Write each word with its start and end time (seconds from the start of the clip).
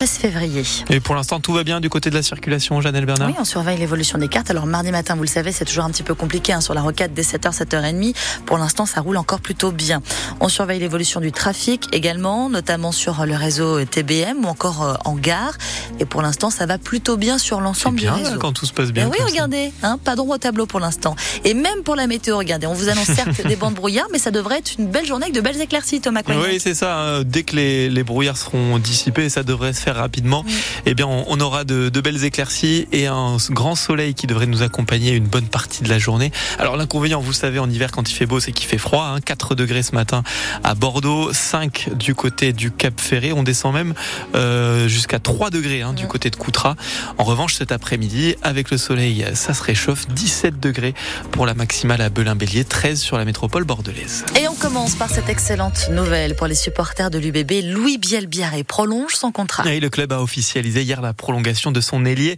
13 0.00 0.10
février. 0.10 0.62
Et 0.90 1.00
pour 1.00 1.16
l'instant, 1.16 1.40
tout 1.40 1.52
va 1.52 1.64
bien 1.64 1.80
du 1.80 1.90
côté 1.90 2.08
de 2.08 2.14
la 2.14 2.22
circulation, 2.22 2.80
Janelle 2.80 3.04
Bernard 3.04 3.30
Oui, 3.30 3.34
on 3.36 3.44
surveille 3.44 3.78
l'évolution 3.78 4.16
des 4.16 4.28
cartes. 4.28 4.48
Alors 4.48 4.64
mardi 4.64 4.92
matin, 4.92 5.16
vous 5.16 5.22
le 5.22 5.28
savez, 5.28 5.50
c'est 5.50 5.64
toujours 5.64 5.82
un 5.82 5.90
petit 5.90 6.04
peu 6.04 6.14
compliqué 6.14 6.52
hein, 6.52 6.60
sur 6.60 6.72
la 6.72 6.82
rocade 6.82 7.12
dès 7.14 7.22
7h, 7.22 7.52
7h30. 7.52 8.14
Pour 8.46 8.58
l'instant, 8.58 8.86
ça 8.86 9.00
roule 9.00 9.16
encore 9.16 9.40
plutôt 9.40 9.72
bien. 9.72 10.00
On 10.38 10.48
surveille 10.48 10.78
l'évolution 10.78 11.20
du 11.20 11.32
trafic 11.32 11.92
également, 11.92 12.48
notamment 12.48 12.92
sur 12.92 13.26
le 13.26 13.34
réseau 13.34 13.84
TBM 13.84 14.44
ou 14.44 14.46
encore 14.46 14.84
euh, 14.84 14.94
en 15.04 15.16
gare. 15.16 15.58
Et 15.98 16.04
pour 16.04 16.22
l'instant, 16.22 16.50
ça 16.50 16.64
va 16.66 16.78
plutôt 16.78 17.16
bien 17.16 17.36
sur 17.36 17.60
l'ensemble 17.60 17.98
du 17.98 18.08
réseau. 18.08 18.38
quand 18.38 18.52
tout 18.52 18.66
se 18.66 18.72
passe 18.72 18.92
bien. 18.92 19.10
oui, 19.10 19.18
regardez, 19.26 19.72
hein, 19.82 19.98
pas 20.04 20.14
d'ombre 20.14 20.34
au 20.34 20.38
tableau 20.38 20.66
pour 20.66 20.78
l'instant. 20.78 21.16
Et 21.42 21.54
même 21.54 21.82
pour 21.82 21.96
la 21.96 22.06
météo, 22.06 22.38
regardez, 22.38 22.68
on 22.68 22.72
vous 22.72 22.88
annonce 22.88 23.06
certes 23.06 23.44
des 23.48 23.56
bancs 23.56 23.72
de 23.72 23.76
brouillard, 23.76 24.06
mais 24.12 24.20
ça 24.20 24.30
devrait 24.30 24.58
être 24.58 24.76
une 24.78 24.86
belle 24.86 25.06
journée 25.06 25.24
avec 25.24 25.34
de 25.34 25.40
belles 25.40 25.60
éclaircies, 25.60 26.00
Thomas 26.00 26.22
Coignet. 26.22 26.40
Oui, 26.40 26.60
c'est 26.60 26.74
ça. 26.74 27.00
Hein. 27.00 27.24
Dès 27.24 27.42
que 27.42 27.56
les, 27.56 27.90
les, 27.90 28.04
brouillards 28.04 28.36
seront 28.36 28.78
dissipés, 28.78 29.28
ça 29.28 29.42
devrait 29.42 29.72
se 29.72 29.80
faire 29.80 29.87
rapidement 29.96 30.44
eh 30.86 30.94
bien, 30.94 31.06
on, 31.06 31.40
aura 31.40 31.64
de, 31.64 32.00
belles 32.00 32.24
éclaircies 32.24 32.86
et 32.92 33.06
un 33.06 33.36
grand 33.50 33.74
soleil 33.74 34.14
qui 34.14 34.26
devrait 34.26 34.46
nous 34.46 34.62
accompagner 34.62 35.12
une 35.12 35.26
bonne 35.26 35.46
partie 35.46 35.82
de 35.82 35.88
la 35.88 35.98
journée. 35.98 36.32
Alors, 36.58 36.76
l'inconvénient, 36.76 37.20
vous 37.20 37.32
savez, 37.32 37.58
en 37.58 37.68
hiver, 37.68 37.90
quand 37.90 38.10
il 38.10 38.14
fait 38.14 38.26
beau, 38.26 38.40
c'est 38.40 38.52
qu'il 38.52 38.66
fait 38.66 38.78
froid. 38.78 39.12
Hein, 39.14 39.20
4 39.20 39.54
degrés 39.54 39.82
ce 39.82 39.94
matin 39.94 40.22
à 40.64 40.74
Bordeaux, 40.74 41.32
5 41.32 41.90
du 41.94 42.14
côté 42.14 42.52
du 42.52 42.70
Cap 42.70 43.00
Ferré. 43.00 43.32
On 43.32 43.42
descend 43.42 43.74
même 43.74 43.94
euh, 44.34 44.88
jusqu'à 44.88 45.18
3 45.18 45.50
degrés 45.50 45.82
hein, 45.82 45.92
du 45.92 46.06
côté 46.06 46.30
de 46.30 46.36
Coutras. 46.36 46.76
En 47.18 47.24
revanche, 47.24 47.54
cet 47.54 47.72
après-midi, 47.72 48.36
avec 48.42 48.70
le 48.70 48.78
soleil, 48.78 49.26
ça 49.34 49.54
se 49.54 49.62
réchauffe. 49.62 50.06
17 50.08 50.60
degrés 50.60 50.94
pour 51.32 51.46
la 51.46 51.54
maximale 51.54 52.00
à 52.00 52.08
Belin-Bélier, 52.08 52.64
13 52.64 53.00
sur 53.00 53.18
la 53.18 53.24
métropole 53.24 53.64
bordelaise. 53.64 54.24
Et 54.40 54.48
on 54.48 54.54
commence 54.54 54.94
par 54.94 55.10
cette 55.10 55.28
excellente 55.28 55.88
nouvelle 55.90 56.34
pour 56.34 56.46
les 56.46 56.54
supporters 56.54 57.10
de 57.10 57.18
l'UBB. 57.18 57.64
Louis 57.64 57.98
Bielbiaré 57.98 58.64
prolonge 58.64 59.14
son 59.14 59.32
contrat. 59.32 59.70
Et 59.70 59.77
le 59.80 59.90
club 59.90 60.12
a 60.12 60.20
officialisé 60.20 60.82
hier 60.82 61.00
la 61.00 61.12
prolongation 61.12 61.72
de 61.72 61.80
son 61.80 62.04
ailier 62.04 62.36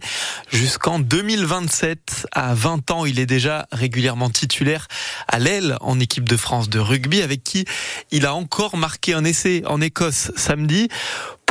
jusqu'en 0.51 0.99
2027. 0.99 2.27
À 2.31 2.53
20 2.53 2.91
ans, 2.91 3.05
il 3.05 3.19
est 3.19 3.25
déjà 3.25 3.67
régulièrement 3.71 4.29
titulaire 4.29 4.87
à 5.27 5.39
l'aile 5.39 5.77
en 5.81 5.99
équipe 5.99 6.27
de 6.27 6.37
France 6.37 6.69
de 6.69 6.79
rugby 6.79 7.21
avec 7.21 7.43
qui 7.43 7.65
il 8.11 8.25
a 8.25 8.33
encore 8.33 8.77
marqué 8.77 9.13
un 9.13 9.23
essai 9.23 9.63
en 9.65 9.81
Écosse 9.81 10.31
samedi. 10.35 10.89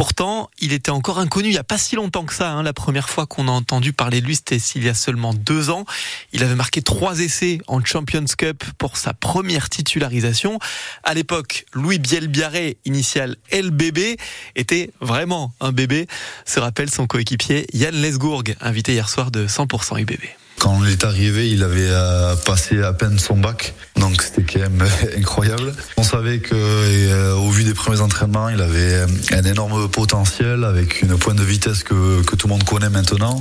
Pourtant, 0.00 0.48
il 0.58 0.72
était 0.72 0.90
encore 0.90 1.18
inconnu 1.18 1.48
il 1.48 1.52
n'y 1.52 1.58
a 1.58 1.62
pas 1.62 1.76
si 1.76 1.94
longtemps 1.94 2.24
que 2.24 2.32
ça. 2.32 2.52
Hein. 2.52 2.62
La 2.62 2.72
première 2.72 3.10
fois 3.10 3.26
qu'on 3.26 3.48
a 3.48 3.50
entendu 3.50 3.92
parler 3.92 4.22
de 4.22 4.26
lui, 4.26 4.34
c'était 4.34 4.56
il 4.56 4.82
y 4.82 4.88
a 4.88 4.94
seulement 4.94 5.34
deux 5.34 5.68
ans. 5.68 5.84
Il 6.32 6.42
avait 6.42 6.54
marqué 6.54 6.80
trois 6.80 7.20
essais 7.20 7.58
en 7.66 7.84
Champions 7.84 8.24
Cup 8.38 8.64
pour 8.78 8.96
sa 8.96 9.12
première 9.12 9.68
titularisation. 9.68 10.58
À 11.04 11.12
l'époque, 11.12 11.66
Louis 11.74 11.98
Bielbiaré, 11.98 12.78
initial 12.86 13.36
LBB, 13.52 14.16
était 14.56 14.90
vraiment 15.02 15.52
un 15.60 15.70
bébé, 15.70 16.06
se 16.46 16.60
rappelle 16.60 16.88
son 16.88 17.06
coéquipier 17.06 17.66
Yann 17.74 17.94
Lesgourg, 17.94 18.44
invité 18.62 18.94
hier 18.94 19.10
soir 19.10 19.30
de 19.30 19.46
100% 19.46 20.00
UBB. 20.00 20.39
Quand 20.60 20.76
on 20.78 20.84
est 20.84 21.04
arrivé, 21.04 21.48
il 21.48 21.62
avait 21.62 21.88
euh, 21.88 22.36
passé 22.36 22.82
à 22.82 22.92
peine 22.92 23.18
son 23.18 23.38
bac, 23.38 23.72
donc 23.96 24.20
c'était 24.20 24.42
quand 24.42 24.60
même 24.60 24.86
incroyable. 25.16 25.72
On 25.96 26.02
savait 26.02 26.40
que, 26.40 26.54
euh, 26.54 27.34
au 27.34 27.48
vu 27.48 27.64
des 27.64 27.72
premiers 27.72 28.02
entraînements, 28.02 28.50
il 28.50 28.60
avait 28.60 29.06
un 29.32 29.42
énorme 29.44 29.88
potentiel 29.88 30.64
avec 30.64 31.00
une 31.00 31.16
pointe 31.16 31.38
de 31.38 31.42
vitesse 31.44 31.82
que, 31.82 32.22
que 32.24 32.36
tout 32.36 32.46
le 32.46 32.52
monde 32.52 32.64
connaît 32.64 32.90
maintenant. 32.90 33.40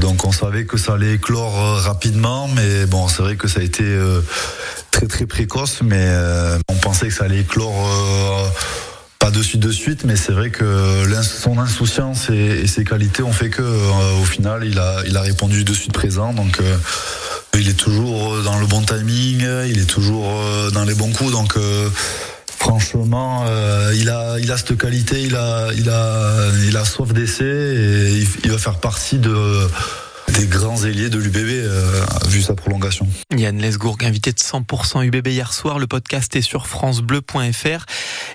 Donc 0.00 0.24
on 0.24 0.32
savait 0.32 0.64
que 0.64 0.78
ça 0.78 0.94
allait 0.94 1.16
éclore 1.16 1.82
rapidement, 1.82 2.48
mais 2.48 2.86
bon, 2.86 3.08
c'est 3.08 3.22
vrai 3.22 3.36
que 3.36 3.46
ça 3.46 3.60
a 3.60 3.62
été 3.62 3.84
euh, 3.84 4.22
très 4.90 5.06
très 5.06 5.26
précoce, 5.26 5.82
mais 5.82 6.10
on 6.70 6.74
pensait 6.76 7.08
que 7.08 7.14
ça 7.14 7.24
allait 7.24 7.40
éclore 7.40 7.86
pas 9.18 9.30
de 9.30 9.42
suite 9.42 9.60
de 9.60 9.70
suite, 9.70 10.04
mais 10.04 10.16
c'est 10.16 10.32
vrai 10.32 10.50
que 10.50 11.04
son 11.22 11.58
insouciance 11.58 12.30
et, 12.30 12.66
ses 12.66 12.84
qualités 12.84 13.22
ont 13.22 13.32
fait 13.32 13.50
que, 13.50 13.62
euh, 13.62 14.20
au 14.20 14.24
final, 14.24 14.64
il 14.64 14.78
a, 14.78 15.02
il 15.06 15.16
a 15.16 15.20
répondu 15.22 15.64
de 15.64 15.72
suite 15.72 15.92
présent. 15.92 16.32
Donc, 16.32 16.60
euh, 16.60 16.76
il 17.54 17.68
est 17.68 17.78
toujours 17.78 18.42
dans 18.42 18.58
le 18.60 18.66
bon 18.66 18.82
timing, 18.82 19.44
il 19.66 19.78
est 19.80 19.90
toujours 19.90 20.30
euh, 20.30 20.70
dans 20.70 20.84
les 20.84 20.94
bons 20.94 21.12
coups. 21.12 21.32
Donc, 21.32 21.56
franchement, 22.58 23.44
il 23.94 24.08
a, 24.08 24.38
il 24.38 24.52
a 24.52 24.56
cette 24.56 24.76
qualité, 24.76 25.22
il 25.22 25.34
a, 25.34 25.68
il 25.76 25.88
a, 25.88 26.50
il 26.66 26.76
a 26.76 26.84
soif 26.84 27.12
d'essai 27.12 27.44
et 27.44 28.26
il 28.44 28.50
va 28.50 28.58
faire 28.58 28.78
partie 28.78 29.18
de 29.18 29.34
des 30.38 30.46
grands 30.46 30.84
ailiers 30.84 31.10
de 31.10 31.18
l'UBB 31.18 31.36
euh, 31.36 32.06
vu 32.28 32.42
sa 32.42 32.54
prolongation. 32.54 33.08
Yann 33.36 33.58
Lesgourg, 33.58 33.98
invité 34.02 34.30
de 34.32 34.38
100% 34.38 35.04
UBB 35.04 35.26
hier 35.26 35.52
soir. 35.52 35.80
Le 35.80 35.88
podcast 35.88 36.36
est 36.36 36.42
sur 36.42 36.68
francebleu.fr. 36.68 37.86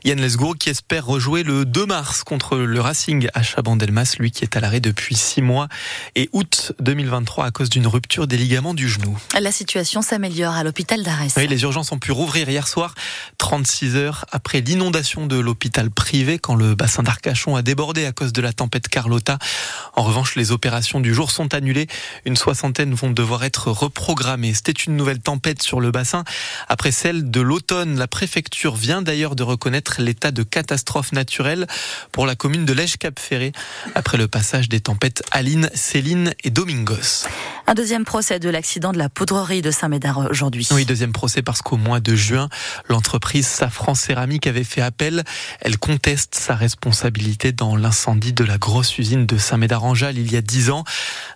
Yann 0.04 0.20
Lesgourg 0.20 0.58
qui 0.58 0.70
espère 0.70 1.06
rejouer 1.06 1.44
le 1.44 1.64
2 1.64 1.86
mars 1.86 2.26
contre 2.26 2.58
le 2.58 2.82
Racing 2.82 3.30
à 3.34 3.42
Chabandelmas, 3.42 4.16
lui 4.20 4.32
qui 4.32 4.44
est 4.44 4.58
à 4.58 4.60
l'arrêt 4.60 4.82
depuis 4.82 5.16
6 5.16 5.42
mois 5.42 5.70
et 6.16 6.30
août 6.34 6.74
2023 6.82 7.46
à 7.46 7.52
cause 7.52 7.70
d'une 7.70 7.88
rupture 7.88 8.28
des 8.28 8.36
ligaments 8.36 8.74
du 8.74 8.90
genou. 8.90 9.18
La 9.40 9.54
situation 9.54 10.02
s'améliore 10.02 10.56
à 10.56 10.66
l'hôpital 10.66 11.04
d'Arès. 11.04 11.34
Oui, 11.38 11.48
les 11.48 11.62
urgences 11.62 11.94
ont 11.94 12.00
pu 12.00 12.12
rouvrir 12.12 12.50
hier 12.50 12.68
soir, 12.68 12.96
36 13.38 13.96
heures 13.96 14.26
après 14.34 14.60
l'inondation 14.60 15.26
de 15.26 15.38
l'hôpital 15.38 15.90
privé 15.90 16.38
quand 16.38 16.56
le 16.56 16.76
bassin 16.76 17.04
d'Arcachon 17.04 17.56
a 17.56 17.62
débordé 17.62 18.06
à 18.06 18.12
cause 18.12 18.34
de 18.34 18.42
la 18.42 18.52
tempête 18.52 18.90
Carlotta. 18.90 19.38
En 19.96 20.04
revanche, 20.04 20.36
les 20.36 20.52
opérations 20.52 21.00
du 21.00 21.14
jour 21.14 21.32
sont 21.32 21.54
annulées. 21.54 21.88
Une 22.26 22.36
soixantaine 22.36 22.94
vont 22.94 23.12
devoir 23.12 23.44
être 23.44 23.72
reprogrammées. 23.72 24.54
C'était 24.54 24.72
une 24.72 24.96
nouvelle 24.96 25.20
tempête 25.20 25.62
sur 25.62 25.80
le 25.80 25.92
bassin. 25.92 26.24
Après 26.68 26.92
celle 26.92 27.30
de 27.30 27.42
l'automne, 27.42 27.98
la 27.98 28.08
préfecture 28.08 28.76
vient 28.76 29.02
d'ailleurs 29.02 29.36
de 29.36 29.44
reconnaître 29.44 30.02
l'état 30.02 30.32
de 30.32 30.44
catastrophe 30.44 31.12
naturelle 31.12 31.68
pour 32.12 32.26
la 32.26 32.36
commune 32.36 32.66
de 32.66 32.74
Lège-Cap-Ferré 32.74 33.52
après 33.96 34.18
le 34.18 34.28
passage 34.28 34.70
des 34.70 34.80
tempêtes 34.80 35.24
Aline, 35.32 35.70
Céline 35.74 36.34
et 36.44 36.50
Domingos. 36.50 37.28
Un 37.66 37.76
deuxième 37.76 38.04
procès 38.04 38.40
de 38.40 38.50
l'accident 38.50 38.92
de 38.92 38.98
la 38.98 39.10
poudrerie 39.10 39.62
de 39.62 39.72
Saint-Médard 39.72 40.28
aujourd'hui. 40.30 40.68
Oui, 40.72 40.86
deuxième 40.86 41.14
procès 41.14 41.42
parce 41.42 41.62
qu'au 41.62 41.78
mois 41.78 42.00
de 42.00 42.16
juin, 42.16 42.50
l'entreprise 42.90 43.48
Safran 43.48 43.96
Céramique 43.96 44.48
avait 44.48 44.64
fait 44.64 44.82
appel. 44.82 45.24
Elle 45.62 45.78
conteste 45.78 46.36
sa 46.36 46.56
responsabilité 46.56 47.52
dans 47.52 47.76
l'incendie 47.76 48.34
de 48.34 48.44
la 48.44 48.58
grosse 48.58 48.98
usine 48.98 49.26
de 49.26 49.38
Saint-Médard-en-Jalles 49.38 50.18
il 50.18 50.32
y 50.32 50.36
a 50.36 50.42
dix 50.42 50.70
ans. 50.70 50.84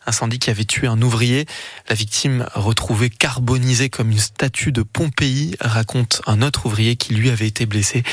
Incendie 0.05 0.39
qui 0.39 0.46
avait 0.49 0.65
tué 0.65 0.87
un 0.87 1.01
ouvrier. 1.01 1.45
La 1.89 1.95
victime, 1.95 2.45
retrouvée 2.53 3.09
carbonisée 3.09 3.89
comme 3.89 4.11
une 4.11 4.19
statue 4.19 4.71
de 4.71 4.83
Pompéi, 4.83 5.55
raconte 5.59 6.21
un 6.27 6.41
autre 6.41 6.65
ouvrier 6.65 6.95
qui 6.95 7.13
lui 7.13 7.29
avait 7.29 7.47
été 7.47 7.65
blessé. 7.65 8.03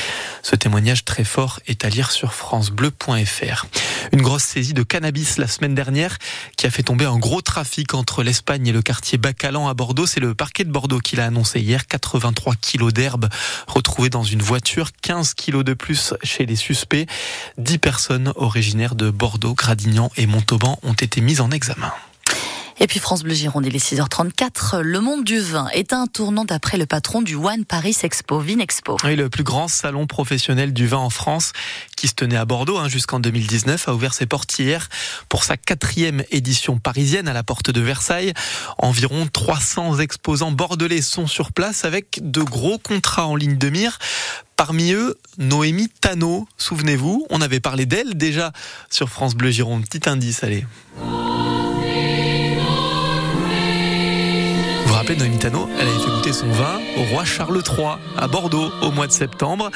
Ce 0.43 0.55
témoignage 0.55 1.05
très 1.05 1.23
fort 1.23 1.59
est 1.67 1.85
à 1.85 1.89
lire 1.89 2.11
sur 2.11 2.33
francebleu.fr. 2.33 3.65
Une 4.11 4.21
grosse 4.21 4.43
saisie 4.43 4.73
de 4.73 4.83
cannabis 4.83 5.37
la 5.37 5.47
semaine 5.47 5.75
dernière 5.75 6.17
qui 6.57 6.65
a 6.67 6.69
fait 6.69 6.83
tomber 6.83 7.05
un 7.05 7.17
gros 7.17 7.41
trafic 7.41 7.93
entre 7.93 8.23
l'Espagne 8.23 8.67
et 8.67 8.71
le 8.71 8.81
quartier 8.81 9.17
Bacalan 9.17 9.67
à 9.67 9.73
Bordeaux. 9.73 10.05
C'est 10.05 10.19
le 10.19 10.35
parquet 10.35 10.63
de 10.63 10.71
Bordeaux 10.71 10.99
qui 10.99 11.15
l'a 11.15 11.25
annoncé 11.25 11.59
hier. 11.59 11.87
83 11.87 12.55
kilos 12.55 12.93
d'herbe 12.93 13.29
retrouvés 13.67 14.09
dans 14.09 14.23
une 14.23 14.41
voiture, 14.41 14.89
15 15.01 15.33
kilos 15.33 15.63
de 15.63 15.73
plus 15.73 16.13
chez 16.23 16.45
les 16.45 16.55
suspects. 16.55 17.07
10 17.57 17.77
personnes 17.77 18.33
originaires 18.35 18.95
de 18.95 19.09
Bordeaux, 19.09 19.53
Gradignan 19.53 20.11
et 20.17 20.27
Montauban 20.27 20.79
ont 20.83 20.93
été 20.93 21.21
mises 21.21 21.41
en 21.41 21.51
examen. 21.51 21.91
Et 22.77 22.87
puis 22.87 22.99
France 22.99 23.23
Bleu 23.23 23.33
Gironde, 23.33 23.65
il 23.65 23.75
est 23.75 23.93
6h34. 23.93 24.81
Le 24.81 24.99
monde 24.99 25.23
du 25.23 25.39
vin 25.39 25.69
est 25.73 25.93
un 25.93 26.07
tournant 26.07 26.43
d'après 26.43 26.77
le 26.77 26.85
patron 26.85 27.21
du 27.21 27.35
One 27.35 27.63
Paris 27.63 27.95
Expo, 28.03 28.39
Vinexpo. 28.39 28.97
Oui, 29.05 29.15
le 29.15 29.29
plus 29.29 29.43
grand 29.43 29.69
salon 29.69 30.07
professionnel 30.07 30.73
du 30.73 30.85
vin 30.85 30.97
en 30.97 31.09
France, 31.09 31.53
qui 31.95 32.09
se 32.09 32.13
tenait 32.13 32.35
à 32.35 32.43
Bordeaux 32.43 32.77
hein, 32.77 32.89
jusqu'en 32.89 33.21
2019, 33.21 33.87
a 33.87 33.93
ouvert 33.93 34.13
ses 34.13 34.25
portes 34.25 34.59
hier 34.59 34.89
pour 35.29 35.45
sa 35.45 35.55
quatrième 35.55 36.23
édition 36.31 36.77
parisienne 36.77 37.29
à 37.29 37.33
la 37.33 37.43
porte 37.43 37.71
de 37.71 37.79
Versailles. 37.79 38.33
Environ 38.77 39.27
300 39.31 39.99
exposants 39.99 40.51
bordelais 40.51 41.01
sont 41.01 41.27
sur 41.27 41.53
place 41.53 41.85
avec 41.85 42.19
de 42.21 42.41
gros 42.41 42.77
contrats 42.77 43.27
en 43.27 43.37
ligne 43.37 43.57
de 43.57 43.69
mire. 43.69 43.99
Parmi 44.57 44.91
eux, 44.91 45.17
Noémie 45.37 45.89
Tano. 45.89 46.47
Souvenez-vous, 46.57 47.25
on 47.29 47.41
avait 47.41 47.61
parlé 47.61 47.85
d'elle 47.85 48.17
déjà 48.17 48.51
sur 48.89 49.09
France 49.09 49.35
Bleu 49.35 49.51
Gironde. 49.51 49.85
Petit 49.85 50.09
indice, 50.09 50.43
allez. 50.43 50.65
Elle 55.07 55.87
avait 55.87 55.99
fait 55.99 56.11
goûter 56.15 56.33
son 56.33 56.47
vin 56.47 56.79
au 56.97 57.03
roi 57.03 57.23
Charles 57.25 57.61
III 57.67 57.97
à 58.17 58.27
Bordeaux 58.27 58.71
au 58.81 58.91
mois 58.91 59.05
de 59.05 59.11
septembre. 59.11 59.69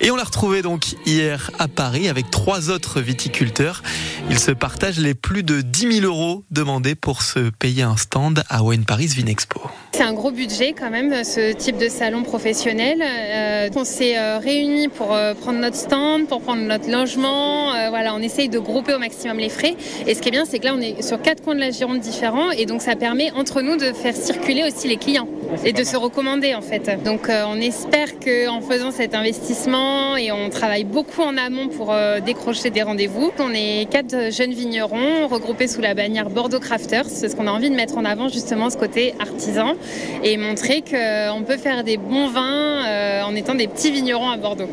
Et 0.00 0.10
on 0.10 0.16
l'a 0.16 0.24
retrouvée 0.24 0.60
donc 0.60 0.92
hier 1.06 1.50
à 1.58 1.68
Paris 1.68 2.08
avec 2.08 2.30
trois 2.30 2.70
autres 2.70 3.00
viticulteurs. 3.00 3.82
Ils 4.28 4.38
se 4.38 4.50
partagent 4.50 4.98
les 4.98 5.14
plus 5.14 5.42
de 5.42 5.62
10 5.62 6.00
000 6.00 6.06
euros 6.06 6.44
demandés 6.50 6.94
pour 6.94 7.22
se 7.22 7.50
payer 7.50 7.82
un 7.82 7.96
stand 7.96 8.42
à 8.50 8.62
Wine 8.62 8.84
Paris 8.84 9.06
Vinexpo. 9.06 9.60
C'est 9.92 10.02
un 10.02 10.12
gros 10.12 10.30
budget 10.30 10.74
quand 10.78 10.90
même, 10.90 11.24
ce 11.24 11.54
type 11.54 11.78
de 11.78 11.88
salon 11.88 12.22
professionnel. 12.22 13.02
Euh, 13.02 13.70
on 13.74 13.84
s'est 13.84 14.18
euh, 14.18 14.38
réunis 14.38 14.88
pour 14.88 15.14
euh, 15.14 15.32
prendre 15.32 15.58
notre 15.58 15.76
stand, 15.76 16.26
pour 16.26 16.42
prendre 16.42 16.60
notre 16.60 16.90
logement. 16.90 17.70
voilà, 17.88 18.14
on 18.14 18.20
essaye 18.20 18.50
de 18.50 18.58
grouper 18.58 18.92
au 18.92 18.98
maximum 18.98 19.38
les 19.38 19.48
frais. 19.48 19.74
Et 20.06 20.14
ce 20.14 20.20
qui 20.20 20.28
est 20.28 20.32
bien, 20.32 20.44
c'est 20.44 20.58
que 20.58 20.66
là, 20.66 20.74
on 20.76 20.80
est 20.80 21.00
sur 21.00 21.22
quatre 21.22 21.42
coins 21.42 21.54
de 21.54 21.60
la 21.60 21.70
Gironde 21.70 22.00
différents, 22.00 22.50
et 22.50 22.66
donc 22.66 22.82
ça 22.82 22.94
permet 22.96 23.30
entre 23.32 23.62
nous 23.62 23.76
de 23.76 23.92
faire 23.92 24.14
circuler 24.14 24.64
aussi 24.64 24.86
les 24.86 24.98
clients. 24.98 25.28
Et 25.64 25.72
de 25.72 25.84
se 25.84 25.96
recommander 25.96 26.54
en 26.54 26.60
fait. 26.60 27.02
Donc 27.04 27.28
euh, 27.28 27.44
on 27.48 27.60
espère 27.60 28.18
qu'en 28.18 28.60
faisant 28.60 28.90
cet 28.90 29.14
investissement 29.14 30.16
et 30.16 30.32
on 30.32 30.48
travaille 30.50 30.84
beaucoup 30.84 31.22
en 31.22 31.36
amont 31.36 31.68
pour 31.68 31.92
euh, 31.92 32.20
décrocher 32.20 32.70
des 32.70 32.82
rendez-vous. 32.82 33.32
On 33.38 33.52
est 33.52 33.88
quatre 33.90 34.32
jeunes 34.32 34.52
vignerons 34.52 35.26
regroupés 35.28 35.68
sous 35.68 35.80
la 35.80 35.94
bannière 35.94 36.30
Bordeaux 36.30 36.60
Crafters 36.60 37.04
parce 37.20 37.34
qu'on 37.34 37.46
a 37.46 37.52
envie 37.52 37.70
de 37.70 37.74
mettre 37.74 37.96
en 37.98 38.04
avant 38.04 38.28
justement 38.28 38.70
ce 38.70 38.76
côté 38.76 39.14
artisan 39.18 39.74
et 40.22 40.36
montrer 40.36 40.82
qu'on 40.82 41.42
peut 41.42 41.56
faire 41.56 41.84
des 41.84 41.96
bons 41.96 42.28
vins 42.28 42.84
euh, 42.86 43.22
en 43.22 43.34
étant 43.34 43.54
des 43.54 43.68
petits 43.68 43.90
vignerons 43.90 44.30
à 44.30 44.36
Bordeaux. 44.36 44.68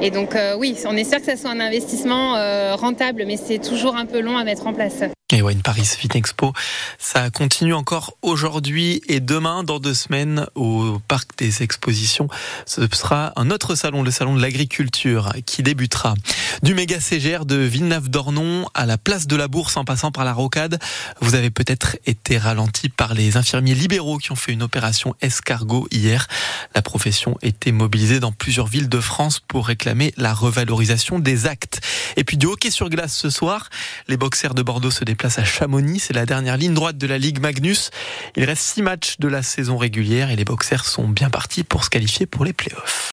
Et 0.00 0.10
donc 0.10 0.36
oui, 0.58 0.76
on 0.86 0.96
espère 0.96 1.20
que 1.20 1.26
ça 1.26 1.36
soit 1.36 1.50
un 1.50 1.60
investissement 1.60 2.34
rentable, 2.74 3.24
mais 3.26 3.36
c'est 3.36 3.58
toujours 3.58 3.96
un 3.96 4.06
peu 4.06 4.20
long 4.20 4.36
à 4.36 4.44
mettre 4.44 4.66
en 4.66 4.74
place. 4.74 5.15
Et 5.36 5.42
Wine 5.42 5.60
Paris 5.60 5.84
Fit 5.84 6.08
Expo, 6.14 6.54
ça 6.98 7.28
continue 7.28 7.74
encore 7.74 8.16
aujourd'hui 8.22 9.02
et 9.06 9.20
demain, 9.20 9.64
dans 9.64 9.80
deux 9.80 9.92
semaines, 9.92 10.46
au 10.54 10.98
Parc 11.08 11.36
des 11.36 11.62
Expositions. 11.62 12.28
Ce 12.64 12.88
sera 12.90 13.34
un 13.36 13.50
autre 13.50 13.74
salon, 13.74 14.02
le 14.02 14.10
salon 14.10 14.34
de 14.34 14.40
l'agriculture, 14.40 15.34
qui 15.44 15.62
débutera. 15.62 16.14
Du 16.62 16.72
méga 16.72 17.00
CGR 17.00 17.44
de 17.44 17.56
Villeneuve-d'Ornon 17.56 18.66
à 18.72 18.86
la 18.86 18.96
place 18.96 19.26
de 19.26 19.36
la 19.36 19.46
Bourse 19.46 19.76
en 19.76 19.84
passant 19.84 20.10
par 20.10 20.24
la 20.24 20.32
Rocade. 20.32 20.78
Vous 21.20 21.34
avez 21.34 21.50
peut-être 21.50 21.98
été 22.06 22.38
ralenti 22.38 22.88
par 22.88 23.12
les 23.12 23.36
infirmiers 23.36 23.74
libéraux 23.74 24.16
qui 24.16 24.32
ont 24.32 24.36
fait 24.36 24.52
une 24.52 24.62
opération 24.62 25.16
escargot 25.20 25.86
hier. 25.90 26.28
La 26.74 26.80
profession 26.80 27.36
était 27.42 27.72
mobilisée 27.72 28.20
dans 28.20 28.32
plusieurs 28.32 28.68
villes 28.68 28.88
de 28.88 29.00
France 29.00 29.40
pour 29.40 29.66
réclamer 29.66 30.14
la 30.16 30.32
revalorisation 30.32 31.18
des 31.18 31.46
actes. 31.46 31.82
Et 32.16 32.24
puis 32.24 32.38
du 32.38 32.46
hockey 32.46 32.70
sur 32.70 32.88
glace 32.88 33.14
ce 33.14 33.28
soir, 33.28 33.68
les 34.08 34.16
boxers 34.16 34.54
de 34.54 34.62
Bordeaux 34.62 34.90
se 34.90 35.04
déplacent 35.04 35.25
à 35.26 35.44
Chamonix. 35.44 35.98
C'est 36.00 36.12
la 36.12 36.24
dernière 36.24 36.56
ligne 36.56 36.74
droite 36.74 36.98
de 36.98 37.06
la 37.06 37.18
Ligue 37.18 37.40
Magnus. 37.40 37.90
Il 38.36 38.44
reste 38.44 38.62
six 38.62 38.82
matchs 38.82 39.16
de 39.18 39.28
la 39.28 39.42
saison 39.42 39.76
régulière 39.76 40.30
et 40.30 40.36
les 40.36 40.44
boxers 40.44 40.84
sont 40.84 41.08
bien 41.08 41.30
partis 41.30 41.64
pour 41.64 41.84
se 41.84 41.90
qualifier 41.90 42.26
pour 42.26 42.44
les 42.44 42.52
playoffs. 42.52 43.04